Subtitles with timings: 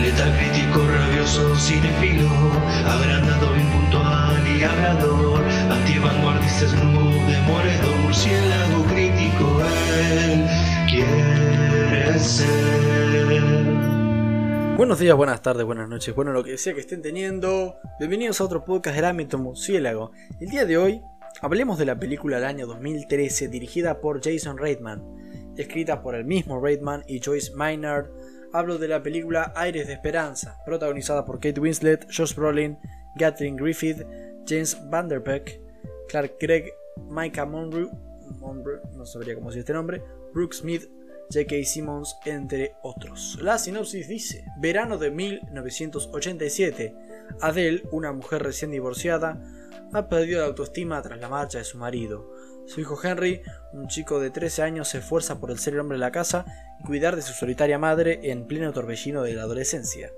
[0.00, 2.28] Letal crítico, rabioso, cinefilo,
[2.86, 9.62] agrandado, impuntual y hablador, antivanguardista, snoop, demoledor, murciélago crítico,
[10.10, 10.46] él
[10.90, 12.74] quiere ser.
[14.76, 17.76] Buenos días, buenas tardes, buenas noches, bueno, lo que sea que estén teniendo.
[17.98, 20.10] Bienvenidos a otro podcast del ámbito murciélago.
[20.40, 21.00] El día de hoy
[21.40, 25.02] hablemos de la película del año 2013 dirigida por Jason Reitman,
[25.56, 28.06] escrita por el mismo Reitman y Joyce Maynard.
[28.54, 32.78] Hablo de la película Aires de Esperanza, protagonizada por Kate Winslet, Josh Brolin,
[33.18, 34.06] Catherine Griffith,
[34.46, 35.60] James Vanderbeek,
[36.08, 36.72] Clark Gregg,
[37.10, 37.90] Micah Monroe,
[38.92, 40.88] no sabría cómo este nombre, Brooke Smith,
[41.32, 41.64] J.K.
[41.64, 43.40] Simmons, entre otros.
[43.42, 46.94] La sinopsis dice, verano de 1987,
[47.40, 49.42] Adele, una mujer recién divorciada,
[49.94, 52.30] ha perdido la autoestima tras la marcha de su marido.
[52.66, 55.96] Su hijo Henry, un chico de 13 años, se esfuerza por el ser el hombre
[55.96, 56.44] de la casa
[56.80, 60.12] y cuidar de su solitaria madre en pleno torbellino de la adolescencia.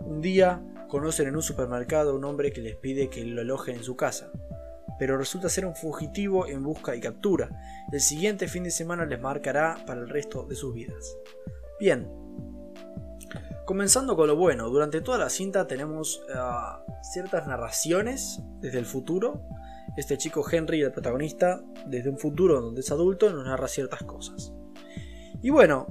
[0.00, 3.76] Un día conocen en un supermercado a un hombre que les pide que lo alojen
[3.76, 4.30] en su casa,
[4.98, 7.50] pero resulta ser un fugitivo en busca y captura.
[7.92, 11.16] El siguiente fin de semana les marcará para el resto de sus vidas.
[11.78, 12.08] Bien,
[13.68, 19.42] comenzando con lo bueno, durante toda la cinta tenemos uh, ciertas narraciones desde el futuro
[19.94, 24.54] este chico Henry, el protagonista, desde un futuro donde es adulto, nos narra ciertas cosas.
[25.42, 25.86] Y bueno,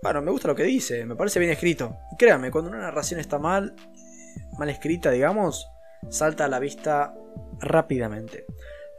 [0.00, 1.96] bueno, me gusta lo que dice, me parece bien escrito.
[2.12, 3.74] Y créanme, cuando una narración está mal,
[4.56, 5.66] mal escrita, digamos,
[6.08, 7.16] salta a la vista
[7.58, 8.46] rápidamente.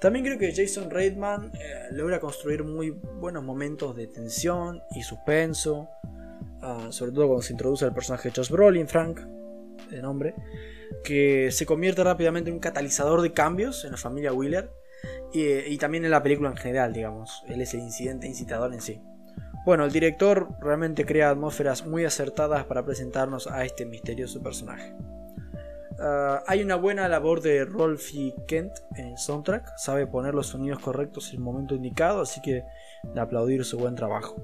[0.01, 5.87] También creo que Jason Reitman eh, logra construir muy buenos momentos de tensión y suspenso,
[6.89, 9.19] sobre todo cuando se introduce el personaje de Josh Brolin, Frank,
[9.89, 10.35] de nombre
[11.03, 14.71] que se convierte rápidamente en un catalizador de cambios en la familia Wheeler
[15.33, 17.43] y, también en la película en general, digamos.
[17.47, 19.01] Él es el incidente incitador en sí.
[19.65, 24.93] Bueno, el director realmente crea atmósferas muy acertadas para presentarnos a este misterioso personaje.
[26.03, 30.79] Ah, hay una buena labor de Rolfie Kent en el soundtrack, sabe poner los sonidos
[30.79, 32.63] correctos en el momento indicado, así que
[33.03, 34.35] de aplaudir su buen trabajo.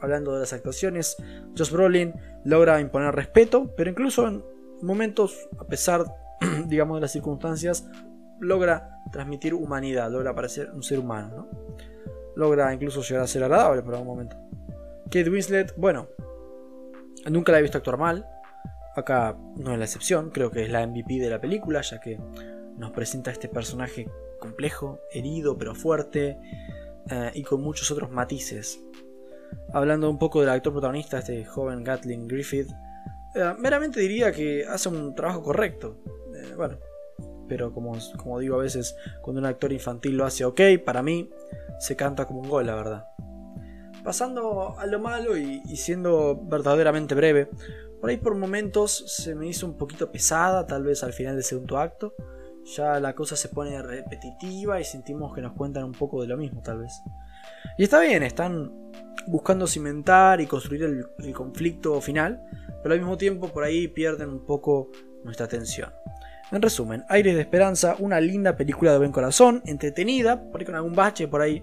[0.00, 1.16] Hablando de las actuaciones,
[1.56, 4.44] Josh Brolin logra imponer respeto, pero incluso en
[4.82, 6.04] momentos, a pesar,
[6.66, 7.88] digamos, de las circunstancias,
[8.38, 11.48] logra transmitir humanidad, logra parecer un ser humano, ¿no?
[12.34, 14.36] Logra incluso llegar a ser agradable por algún momento.
[15.04, 16.08] Kate Winslet, bueno,
[17.30, 18.26] nunca la he visto actuar mal.
[18.96, 22.18] Acá no es la excepción, creo que es la MVP de la película, ya que
[22.78, 24.08] nos presenta este personaje
[24.38, 26.38] complejo, herido pero fuerte
[27.10, 28.80] eh, y con muchos otros matices.
[29.72, 32.70] Hablando un poco del actor protagonista, este joven Gatlin Griffith,
[33.34, 35.98] eh, meramente diría que hace un trabajo correcto.
[36.34, 36.78] Eh, bueno,
[37.48, 41.30] pero como, como digo a veces, cuando un actor infantil lo hace ok, para mí
[41.78, 43.04] se canta como un gol, la verdad.
[44.06, 47.48] Pasando a lo malo y, siendo verdaderamente breve,
[48.00, 51.42] por ahí por momentos se me hizo un poquito pesada, tal vez al final del
[51.42, 52.14] segundo acto.
[52.76, 56.36] Ya la cosa se pone repetitiva y sentimos que nos cuentan un poco de lo
[56.36, 56.92] mismo, tal vez.
[57.78, 58.72] Y está bien, están
[59.26, 62.40] buscando cimentar y construir el conflicto final,
[62.84, 64.88] pero al mismo tiempo por ahí pierden un poco
[65.24, 65.90] nuestra atención.
[66.52, 70.76] En resumen, Aires de Esperanza, una linda película de buen corazón, entretenida, por ahí con
[70.76, 71.60] algún bache por ahí,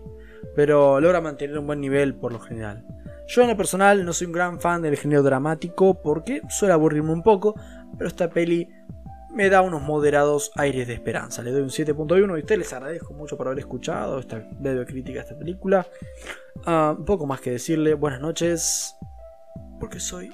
[0.56, 2.86] pero logra mantener un buen nivel por lo general.
[3.28, 7.14] Yo en lo personal no soy un gran fan del género dramático porque suele aburrirme
[7.14, 7.56] un poco,
[7.98, 8.70] pero esta peli
[9.34, 11.42] me da unos moderados aires de esperanza.
[11.42, 15.20] Le doy un 7.1 y ustedes les agradezco mucho por haber escuchado esta breve crítica
[15.20, 15.88] a esta película.
[16.68, 18.96] Un poco más que decirle buenas noches,
[19.80, 20.32] porque soy